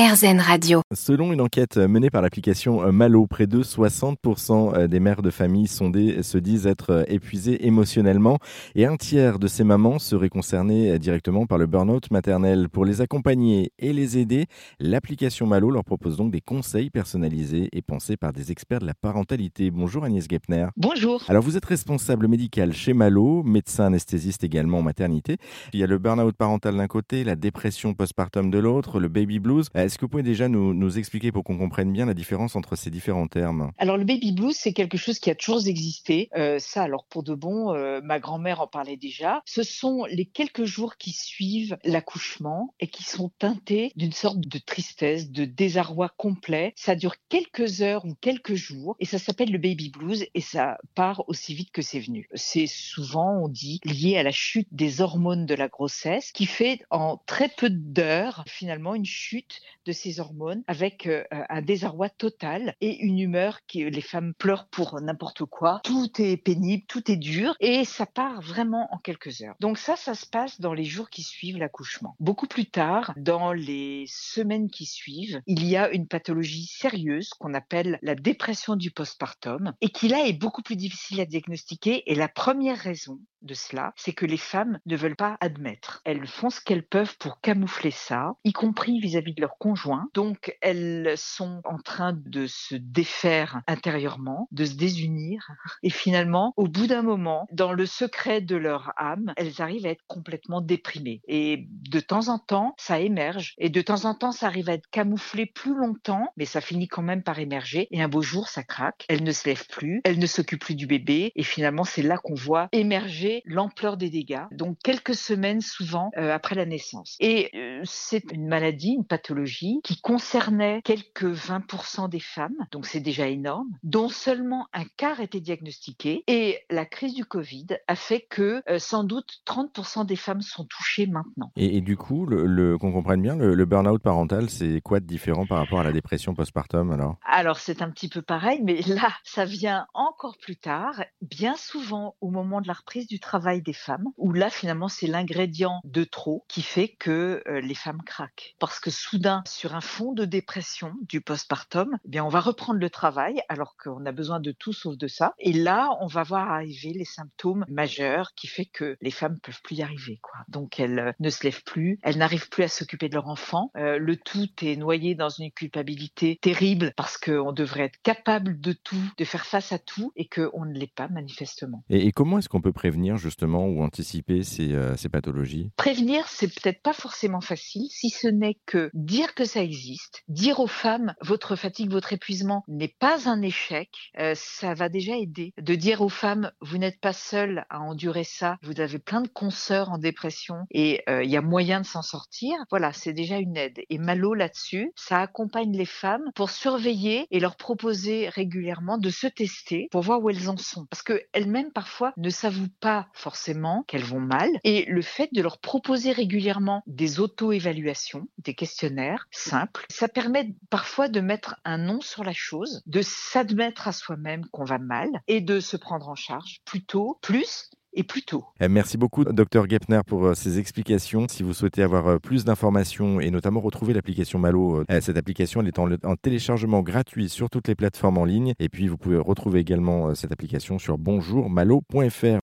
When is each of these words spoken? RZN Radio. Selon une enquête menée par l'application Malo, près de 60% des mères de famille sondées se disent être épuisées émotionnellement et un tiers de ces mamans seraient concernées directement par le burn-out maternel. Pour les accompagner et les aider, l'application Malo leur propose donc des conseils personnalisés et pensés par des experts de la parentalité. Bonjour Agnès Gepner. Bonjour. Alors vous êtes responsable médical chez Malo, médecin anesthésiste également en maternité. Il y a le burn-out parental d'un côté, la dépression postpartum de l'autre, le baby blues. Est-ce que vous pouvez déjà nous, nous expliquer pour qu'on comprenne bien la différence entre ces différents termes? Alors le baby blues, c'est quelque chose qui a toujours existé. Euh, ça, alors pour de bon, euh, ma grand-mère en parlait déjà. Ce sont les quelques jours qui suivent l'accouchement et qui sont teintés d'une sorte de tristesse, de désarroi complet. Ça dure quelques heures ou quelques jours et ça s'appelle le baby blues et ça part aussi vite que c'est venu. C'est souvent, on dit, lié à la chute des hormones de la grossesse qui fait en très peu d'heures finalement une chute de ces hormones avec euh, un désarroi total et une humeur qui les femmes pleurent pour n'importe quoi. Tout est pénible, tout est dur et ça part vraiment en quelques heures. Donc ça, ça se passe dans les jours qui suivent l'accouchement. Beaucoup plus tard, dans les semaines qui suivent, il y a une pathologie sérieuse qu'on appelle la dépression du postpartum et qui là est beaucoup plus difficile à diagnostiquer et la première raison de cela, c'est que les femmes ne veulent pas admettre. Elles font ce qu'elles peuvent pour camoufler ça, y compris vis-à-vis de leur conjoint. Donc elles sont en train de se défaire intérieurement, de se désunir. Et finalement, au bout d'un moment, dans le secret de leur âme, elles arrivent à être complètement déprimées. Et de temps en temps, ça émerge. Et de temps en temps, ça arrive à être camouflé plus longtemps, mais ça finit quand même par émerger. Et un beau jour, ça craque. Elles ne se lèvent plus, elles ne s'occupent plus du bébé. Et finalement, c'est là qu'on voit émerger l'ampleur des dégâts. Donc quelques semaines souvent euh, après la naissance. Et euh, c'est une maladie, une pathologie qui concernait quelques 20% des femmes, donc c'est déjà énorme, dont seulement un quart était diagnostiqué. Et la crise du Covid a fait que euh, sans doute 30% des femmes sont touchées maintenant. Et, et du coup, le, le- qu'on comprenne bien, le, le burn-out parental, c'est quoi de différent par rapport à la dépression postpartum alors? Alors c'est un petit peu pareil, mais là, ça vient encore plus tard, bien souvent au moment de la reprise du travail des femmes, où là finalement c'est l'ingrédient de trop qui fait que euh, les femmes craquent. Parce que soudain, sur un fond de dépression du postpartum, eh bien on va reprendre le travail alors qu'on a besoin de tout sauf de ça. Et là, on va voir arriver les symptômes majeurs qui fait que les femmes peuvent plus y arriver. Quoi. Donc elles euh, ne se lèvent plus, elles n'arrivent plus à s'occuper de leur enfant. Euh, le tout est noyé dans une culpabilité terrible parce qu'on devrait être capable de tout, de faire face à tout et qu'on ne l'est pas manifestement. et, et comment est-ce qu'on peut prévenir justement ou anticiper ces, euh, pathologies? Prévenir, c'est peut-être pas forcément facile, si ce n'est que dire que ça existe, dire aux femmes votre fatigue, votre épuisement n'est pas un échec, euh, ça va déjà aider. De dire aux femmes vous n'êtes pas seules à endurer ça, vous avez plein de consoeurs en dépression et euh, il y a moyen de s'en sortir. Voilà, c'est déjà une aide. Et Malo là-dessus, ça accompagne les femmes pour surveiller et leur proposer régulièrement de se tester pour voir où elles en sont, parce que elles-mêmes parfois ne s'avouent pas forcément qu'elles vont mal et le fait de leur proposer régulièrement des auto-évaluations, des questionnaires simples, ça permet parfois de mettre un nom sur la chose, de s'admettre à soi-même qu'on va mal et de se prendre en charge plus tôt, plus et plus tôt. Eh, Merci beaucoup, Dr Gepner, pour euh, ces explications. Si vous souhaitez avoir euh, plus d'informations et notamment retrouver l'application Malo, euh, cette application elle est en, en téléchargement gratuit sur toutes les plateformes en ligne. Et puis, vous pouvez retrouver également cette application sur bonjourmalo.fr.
RZN 0.00 0.40
Radio. 0.40 0.80
Selon 0.94 1.30
une 1.30 1.42
enquête 1.42 1.76
menée 1.76 2.08
par 2.08 2.22
l'application 2.22 2.90
Malo, 2.90 3.26
près 3.26 3.46
de 3.46 3.62
60% 3.62 4.86
des 4.86 4.98
mères 4.98 5.20
de 5.20 5.28
famille 5.28 5.66
sondées 5.66 6.22
se 6.22 6.38
disent 6.38 6.66
être 6.66 7.04
épuisées 7.08 7.66
émotionnellement 7.66 8.38
et 8.74 8.86
un 8.86 8.96
tiers 8.96 9.38
de 9.38 9.46
ces 9.46 9.62
mamans 9.62 9.98
seraient 9.98 10.30
concernées 10.30 10.98
directement 10.98 11.44
par 11.44 11.58
le 11.58 11.66
burn-out 11.66 12.10
maternel. 12.10 12.70
Pour 12.70 12.86
les 12.86 13.02
accompagner 13.02 13.72
et 13.78 13.92
les 13.92 14.16
aider, 14.16 14.46
l'application 14.78 15.46
Malo 15.46 15.70
leur 15.70 15.84
propose 15.84 16.16
donc 16.16 16.30
des 16.30 16.40
conseils 16.40 16.88
personnalisés 16.88 17.68
et 17.70 17.82
pensés 17.82 18.16
par 18.16 18.32
des 18.32 18.52
experts 18.52 18.80
de 18.80 18.86
la 18.86 18.94
parentalité. 18.94 19.70
Bonjour 19.70 20.04
Agnès 20.04 20.26
Gepner. 20.26 20.68
Bonjour. 20.78 21.22
Alors 21.28 21.42
vous 21.42 21.58
êtes 21.58 21.66
responsable 21.66 22.26
médical 22.26 22.72
chez 22.72 22.94
Malo, 22.94 23.42
médecin 23.42 23.84
anesthésiste 23.84 24.44
également 24.44 24.78
en 24.78 24.82
maternité. 24.82 25.36
Il 25.74 25.80
y 25.80 25.84
a 25.84 25.86
le 25.86 25.98
burn-out 25.98 26.34
parental 26.34 26.78
d'un 26.78 26.86
côté, 26.86 27.22
la 27.22 27.36
dépression 27.36 27.92
postpartum 27.92 28.50
de 28.50 28.58
l'autre, 28.58 28.98
le 28.98 29.08
baby 29.08 29.38
blues. 29.38 29.68
Est-ce 29.90 29.98
que 29.98 30.04
vous 30.04 30.10
pouvez 30.10 30.22
déjà 30.22 30.48
nous, 30.48 30.72
nous 30.72 30.98
expliquer 30.98 31.32
pour 31.32 31.42
qu'on 31.42 31.58
comprenne 31.58 31.92
bien 31.92 32.06
la 32.06 32.14
différence 32.14 32.54
entre 32.54 32.76
ces 32.76 32.90
différents 32.90 33.26
termes? 33.26 33.72
Alors 33.76 33.96
le 33.96 34.04
baby 34.04 34.30
blues, 34.30 34.54
c'est 34.56 34.72
quelque 34.72 34.96
chose 34.96 35.18
qui 35.18 35.30
a 35.30 35.34
toujours 35.34 35.66
existé. 35.66 36.28
Euh, 36.36 36.60
ça, 36.60 36.84
alors 36.84 37.06
pour 37.06 37.24
de 37.24 37.34
bon, 37.34 37.74
euh, 37.74 38.00
ma 38.04 38.20
grand-mère 38.20 38.60
en 38.60 38.68
parlait 38.68 38.96
déjà. 38.96 39.42
Ce 39.46 39.64
sont 39.64 40.04
les 40.04 40.26
quelques 40.26 40.62
jours 40.62 40.96
qui 40.96 41.10
suivent 41.10 41.76
l'accouchement 41.82 42.72
et 42.78 42.86
qui 42.86 43.02
sont 43.02 43.32
teintés 43.40 43.90
d'une 43.96 44.12
sorte 44.12 44.38
de 44.38 44.58
tristesse, 44.58 45.32
de 45.32 45.44
désarroi 45.44 46.08
complet. 46.16 46.72
Ça 46.76 46.94
dure 46.94 47.16
quelques 47.28 47.82
heures 47.82 48.04
ou 48.04 48.14
quelques 48.14 48.54
jours 48.54 48.94
et 49.00 49.06
ça 49.06 49.18
s'appelle 49.18 49.50
le 49.50 49.58
baby 49.58 49.90
blues 49.90 50.24
et 50.34 50.40
ça 50.40 50.78
part 50.94 51.24
aussi 51.28 51.52
vite 51.52 51.72
que 51.72 51.82
c'est 51.82 51.98
venu. 51.98 52.28
C'est 52.34 52.68
souvent, 52.68 53.42
on 53.42 53.48
dit, 53.48 53.80
lié 53.82 54.18
à 54.18 54.22
la 54.22 54.30
chute 54.30 54.68
des 54.70 55.00
hormones 55.00 55.46
de 55.46 55.54
la 55.56 55.66
grossesse 55.66 56.30
qui 56.30 56.46
fait 56.46 56.78
en 56.90 57.20
très 57.26 57.48
peu 57.48 57.70
d'heures 57.70 58.44
finalement 58.46 58.94
une 58.94 59.04
chute 59.04 59.60
de 59.86 59.92
ces 59.92 60.20
hormones 60.20 60.62
avec 60.66 61.06
euh, 61.06 61.24
un 61.30 61.62
désarroi 61.62 62.08
total 62.08 62.74
et 62.80 62.98
une 62.98 63.18
humeur 63.18 63.60
qui 63.66 63.88
les 63.88 64.00
femmes 64.00 64.34
pleurent 64.34 64.68
pour 64.68 65.00
n'importe 65.00 65.44
quoi. 65.44 65.80
Tout 65.84 66.10
est 66.18 66.36
pénible, 66.36 66.84
tout 66.86 67.10
est 67.10 67.16
dur 67.16 67.54
et 67.60 67.84
ça 67.84 68.06
part 68.06 68.40
vraiment 68.40 68.88
en 68.92 68.98
quelques 68.98 69.42
heures. 69.42 69.54
Donc 69.60 69.78
ça, 69.78 69.96
ça 69.96 70.14
se 70.14 70.26
passe 70.26 70.60
dans 70.60 70.74
les 70.74 70.84
jours 70.84 71.10
qui 71.10 71.22
suivent 71.22 71.58
l'accouchement. 71.58 72.16
Beaucoup 72.20 72.46
plus 72.46 72.66
tard, 72.66 73.12
dans 73.16 73.52
les 73.52 74.04
semaines 74.08 74.70
qui 74.70 74.86
suivent, 74.86 75.40
il 75.46 75.66
y 75.66 75.76
a 75.76 75.90
une 75.90 76.06
pathologie 76.06 76.66
sérieuse 76.66 77.30
qu'on 77.30 77.54
appelle 77.54 77.98
la 78.02 78.14
dépression 78.14 78.76
du 78.76 78.90
postpartum 78.90 79.72
et 79.80 79.88
qui 79.88 80.08
là 80.08 80.26
est 80.26 80.32
beaucoup 80.32 80.62
plus 80.62 80.76
difficile 80.76 81.20
à 81.20 81.26
diagnostiquer 81.26 82.10
et 82.10 82.14
la 82.14 82.28
première 82.28 82.78
raison 82.78 83.20
de 83.42 83.54
cela, 83.54 83.92
c'est 83.96 84.12
que 84.12 84.26
les 84.26 84.36
femmes 84.36 84.78
ne 84.86 84.96
veulent 84.96 85.16
pas 85.16 85.36
admettre. 85.40 86.00
Elles 86.04 86.26
font 86.26 86.50
ce 86.50 86.60
qu'elles 86.60 86.86
peuvent 86.86 87.16
pour 87.18 87.40
camoufler 87.40 87.90
ça, 87.90 88.32
y 88.44 88.52
compris 88.52 89.00
vis-à-vis 89.00 89.34
de 89.34 89.40
leur 89.40 89.58
conjoint. 89.58 90.08
Donc 90.14 90.56
elles 90.60 91.14
sont 91.16 91.60
en 91.64 91.78
train 91.78 92.12
de 92.12 92.46
se 92.46 92.74
défaire 92.74 93.62
intérieurement, 93.66 94.48
de 94.52 94.64
se 94.64 94.74
désunir. 94.74 95.50
Et 95.82 95.90
finalement, 95.90 96.52
au 96.56 96.66
bout 96.66 96.86
d'un 96.86 97.02
moment, 97.02 97.46
dans 97.52 97.72
le 97.72 97.86
secret 97.86 98.40
de 98.40 98.56
leur 98.56 98.92
âme, 98.96 99.32
elles 99.36 99.60
arrivent 99.60 99.86
à 99.86 99.90
être 99.90 100.04
complètement 100.06 100.60
déprimées. 100.60 101.20
Et 101.26 101.66
de 101.68 102.00
temps 102.00 102.28
en 102.28 102.38
temps, 102.38 102.74
ça 102.78 103.00
émerge. 103.00 103.54
Et 103.58 103.70
de 103.70 103.80
temps 103.80 104.04
en 104.04 104.14
temps, 104.14 104.32
ça 104.32 104.46
arrive 104.46 104.68
à 104.68 104.74
être 104.74 104.90
camouflé 104.90 105.46
plus 105.46 105.74
longtemps, 105.74 106.32
mais 106.36 106.44
ça 106.44 106.60
finit 106.60 106.88
quand 106.88 107.02
même 107.02 107.22
par 107.22 107.38
émerger. 107.38 107.88
Et 107.90 108.02
un 108.02 108.08
beau 108.08 108.22
jour, 108.22 108.48
ça 108.48 108.62
craque. 108.62 109.04
Elles 109.08 109.24
ne 109.24 109.32
se 109.32 109.48
lèvent 109.48 109.66
plus, 109.68 110.00
elles 110.04 110.18
ne 110.18 110.26
s'occupent 110.26 110.60
plus 110.60 110.74
du 110.74 110.86
bébé. 110.86 111.32
Et 111.36 111.42
finalement, 111.42 111.84
c'est 111.84 112.02
là 112.02 112.18
qu'on 112.18 112.34
voit 112.34 112.68
émerger 112.72 113.29
l'ampleur 113.44 113.96
des 113.96 114.10
dégâts. 114.10 114.44
Donc 114.52 114.76
quelques 114.82 115.14
semaines 115.14 115.60
souvent 115.60 116.10
euh, 116.16 116.32
après 116.32 116.54
la 116.54 116.66
naissance. 116.66 117.16
Et 117.20 117.50
euh, 117.54 117.80
c'est 117.84 118.32
une 118.32 118.46
maladie, 118.48 118.94
une 118.96 119.04
pathologie 119.04 119.80
qui 119.84 120.00
concernait 120.00 120.80
quelques 120.84 121.24
20% 121.24 122.08
des 122.08 122.20
femmes, 122.20 122.56
donc 122.72 122.86
c'est 122.86 123.00
déjà 123.00 123.28
énorme, 123.28 123.68
dont 123.82 124.08
seulement 124.08 124.66
un 124.72 124.84
quart 124.96 125.20
était 125.20 125.40
diagnostiqué. 125.40 126.24
Et 126.26 126.58
la 126.70 126.84
crise 126.86 127.14
du 127.14 127.24
Covid 127.24 127.66
a 127.86 127.96
fait 127.96 128.20
que 128.28 128.62
euh, 128.68 128.78
sans 128.78 129.04
doute 129.04 129.40
30% 129.46 130.06
des 130.06 130.16
femmes 130.16 130.42
sont 130.42 130.64
touchées 130.64 131.06
maintenant. 131.06 131.52
Et, 131.56 131.76
et 131.76 131.80
du 131.80 131.96
coup, 131.96 132.26
le, 132.26 132.46
le- 132.46 132.78
qu'on 132.78 132.92
comprenne 132.92 133.22
bien, 133.22 133.36
le, 133.36 133.54
le 133.54 133.64
burn-out 133.64 134.02
parental, 134.02 134.48
c'est 134.50 134.80
quoi 134.80 135.00
de 135.00 135.06
différent 135.06 135.46
par 135.46 135.58
rapport 135.58 135.80
à 135.80 135.84
la 135.84 135.92
dépression 135.92 136.34
postpartum 136.34 136.90
alors? 136.92 137.16
Alors 137.24 137.58
c'est 137.58 137.82
un 137.82 137.90
petit 137.90 138.08
peu 138.08 138.22
pareil, 138.22 138.60
mais 138.64 138.80
là, 138.82 139.10
ça 139.24 139.44
vient 139.44 139.86
encore 139.94 140.36
plus 140.38 140.56
tard, 140.56 141.02
bien 141.22 141.54
souvent 141.56 142.16
au 142.20 142.30
moment 142.30 142.60
de 142.60 142.66
la 142.68 142.74
reprise 142.74 143.06
du 143.06 143.19
travail 143.20 143.62
des 143.62 143.72
femmes, 143.72 144.06
où 144.16 144.32
là 144.32 144.50
finalement 144.50 144.88
c'est 144.88 145.06
l'ingrédient 145.06 145.80
de 145.84 146.04
trop 146.04 146.44
qui 146.48 146.62
fait 146.62 146.88
que 146.88 147.42
euh, 147.46 147.60
les 147.60 147.74
femmes 147.74 148.02
craquent. 148.04 148.54
Parce 148.58 148.80
que 148.80 148.90
soudain, 148.90 149.42
sur 149.46 149.74
un 149.74 149.80
fond 149.80 150.12
de 150.12 150.24
dépression 150.24 150.92
du 151.08 151.20
postpartum, 151.20 151.96
eh 152.04 152.08
bien 152.08 152.24
on 152.24 152.28
va 152.28 152.40
reprendre 152.40 152.80
le 152.80 152.90
travail 152.90 153.40
alors 153.48 153.76
qu'on 153.76 154.04
a 154.06 154.12
besoin 154.12 154.40
de 154.40 154.52
tout 154.52 154.72
sauf 154.72 154.96
de 154.96 155.06
ça. 155.06 155.34
Et 155.38 155.52
là, 155.52 155.90
on 156.00 156.06
va 156.06 156.22
voir 156.22 156.50
arriver 156.50 156.92
les 156.94 157.04
symptômes 157.04 157.64
majeurs 157.68 158.32
qui 158.34 158.46
fait 158.46 158.64
que 158.64 158.96
les 159.00 159.10
femmes 159.10 159.38
peuvent 159.42 159.60
plus 159.62 159.76
y 159.76 159.82
arriver. 159.82 160.18
Quoi. 160.22 160.40
Donc 160.48 160.80
elles 160.80 160.98
euh, 160.98 161.12
ne 161.20 161.30
se 161.30 161.44
lèvent 161.44 161.64
plus, 161.64 161.98
elles 162.02 162.18
n'arrivent 162.18 162.48
plus 162.48 162.64
à 162.64 162.68
s'occuper 162.68 163.08
de 163.08 163.14
leur 163.14 163.28
enfant. 163.28 163.70
Euh, 163.76 163.98
le 163.98 164.16
tout 164.16 164.48
est 164.62 164.76
noyé 164.76 165.14
dans 165.14 165.28
une 165.28 165.50
culpabilité 165.50 166.38
terrible 166.40 166.92
parce 166.96 167.16
qu'on 167.16 167.52
devrait 167.52 167.84
être 167.84 168.02
capable 168.02 168.60
de 168.60 168.72
tout, 168.72 169.02
de 169.16 169.24
faire 169.24 169.46
face 169.46 169.72
à 169.72 169.78
tout 169.78 170.12
et 170.16 170.28
qu'on 170.28 170.64
ne 170.64 170.72
l'est 170.72 170.94
pas 170.94 171.08
manifestement. 171.08 171.84
et, 171.90 172.06
et 172.06 172.12
comment 172.12 172.38
est-ce 172.38 172.48
qu'on 172.48 172.60
peut 172.60 172.72
prévenir 172.72 173.09
justement 173.16 173.66
ou 173.66 173.82
anticiper 173.82 174.42
ces, 174.42 174.72
euh, 174.72 174.94
pathologies? 175.10 175.70
Prévenir, 175.76 176.26
c'est 176.28 176.48
peut-être 176.48 176.82
pas 176.82 176.92
forcément 176.92 177.40
facile, 177.40 177.88
si 177.90 178.10
ce 178.10 178.28
n'est 178.28 178.58
que 178.66 178.90
dire 178.94 179.34
que 179.34 179.44
ça 179.44 179.62
existe, 179.62 180.22
dire 180.28 180.60
aux 180.60 180.66
femmes 180.66 181.14
votre 181.20 181.56
fatigue, 181.56 181.90
votre 181.90 182.12
épuisement 182.12 182.64
n'est 182.68 182.94
pas 182.98 183.28
un 183.28 183.42
échec, 183.42 183.88
euh, 184.18 184.34
ça 184.36 184.74
va 184.74 184.88
déjà 184.88 185.16
aider. 185.16 185.52
De 185.60 185.74
dire 185.74 186.00
aux 186.00 186.08
femmes 186.08 186.52
vous 186.60 186.78
n'êtes 186.78 187.00
pas 187.00 187.12
seules 187.12 187.64
à 187.70 187.80
endurer 187.80 188.24
ça, 188.24 188.58
vous 188.62 188.80
avez 188.80 188.98
plein 188.98 189.20
de 189.20 189.28
consoeurs 189.28 189.90
en 189.90 189.98
dépression 189.98 190.66
et 190.70 191.02
euh, 191.08 191.24
il 191.24 191.30
y 191.30 191.36
a 191.36 191.42
moyen 191.42 191.80
de 191.80 191.86
s'en 191.86 192.02
sortir. 192.02 192.56
Voilà, 192.70 192.92
c'est 192.92 193.12
déjà 193.12 193.38
une 193.38 193.56
aide. 193.56 193.80
Et 193.88 193.98
Malo 193.98 194.34
là-dessus, 194.34 194.92
ça 194.96 195.20
accompagne 195.20 195.76
les 195.76 195.84
femmes 195.84 196.30
pour 196.34 196.50
surveiller 196.50 197.26
et 197.30 197.40
leur 197.40 197.56
proposer 197.56 198.28
régulièrement 198.28 198.98
de 198.98 199.10
se 199.10 199.26
tester 199.26 199.88
pour 199.90 200.02
voir 200.02 200.22
où 200.22 200.30
elles 200.30 200.48
en 200.48 200.56
sont, 200.56 200.86
parce 200.86 201.02
que 201.02 201.22
elles-mêmes 201.32 201.72
parfois 201.72 202.12
ne 202.16 202.30
s'avouent 202.30 202.68
pas 202.80 202.99
forcément 203.12 203.84
qu'elles 203.86 204.04
vont 204.04 204.20
mal 204.20 204.50
et 204.64 204.84
le 204.86 205.02
fait 205.02 205.28
de 205.32 205.42
leur 205.42 205.58
proposer 205.58 206.12
régulièrement 206.12 206.82
des 206.86 207.20
auto-évaluations, 207.20 208.28
des 208.38 208.54
questionnaires 208.54 209.26
simples, 209.30 209.84
ça 209.90 210.08
permet 210.08 210.54
parfois 210.70 211.08
de 211.08 211.20
mettre 211.20 211.56
un 211.64 211.78
nom 211.78 212.00
sur 212.00 212.24
la 212.24 212.32
chose, 212.32 212.82
de 212.86 213.02
s'admettre 213.02 213.88
à 213.88 213.92
soi-même 213.92 214.46
qu'on 214.46 214.64
va 214.64 214.78
mal 214.78 215.08
et 215.28 215.40
de 215.40 215.60
se 215.60 215.76
prendre 215.76 216.08
en 216.08 216.14
charge 216.14 216.60
plus 216.64 216.84
tôt, 216.84 217.18
plus 217.22 217.70
et 217.92 218.04
plus 218.04 218.22
tôt. 218.22 218.44
Eh, 218.60 218.68
Merci 218.68 218.96
beaucoup, 218.96 219.24
Dr 219.24 219.68
Gepner, 219.68 220.00
pour 220.06 220.26
euh, 220.26 220.34
ces 220.34 220.58
explications. 220.58 221.26
Si 221.28 221.42
vous 221.42 221.52
souhaitez 221.52 221.82
avoir 221.82 222.06
euh, 222.08 222.18
plus 222.18 222.44
d'informations 222.44 223.20
et 223.20 223.30
notamment 223.30 223.60
retrouver 223.60 223.94
l'application 223.94 224.38
Malo, 224.38 224.84
euh, 224.88 225.00
cette 225.00 225.16
application 225.16 225.60
elle 225.60 225.68
est 225.68 225.78
en, 225.78 225.90
en 226.04 226.16
téléchargement 226.16 226.82
gratuit 226.82 227.28
sur 227.28 227.50
toutes 227.50 227.68
les 227.68 227.74
plateformes 227.74 228.18
en 228.18 228.24
ligne. 228.24 228.54
Et 228.58 228.68
puis, 228.68 228.88
vous 228.88 228.96
pouvez 228.96 229.16
retrouver 229.16 229.60
également 229.60 230.14
cette 230.14 230.32
application 230.32 230.78
sur 230.78 230.98
bonjourmalo.fr. 230.98 232.38